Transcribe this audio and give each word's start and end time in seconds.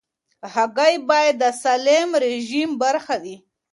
هګۍ 0.53 0.95
باید 1.09 1.35
د 1.41 1.45
سالم 1.61 2.09
رژیم 2.25 2.69
برخه 2.83 3.15
وي. 3.23 3.35